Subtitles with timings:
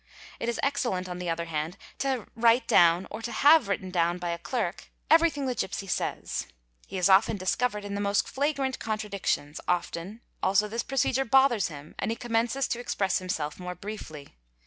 [0.39, 4.17] It is excellent on the other hand to write down or to have 'written down
[4.17, 6.47] by a clerk everything the gipsy says.
[6.87, 11.67] He is often dis covered in the most flagrant contradictions, often also this procedure bothers
[11.67, 14.29] him and he commences to express himself more briefly.